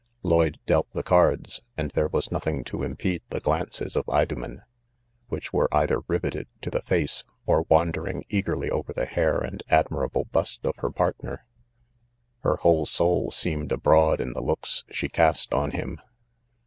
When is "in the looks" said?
14.19-14.85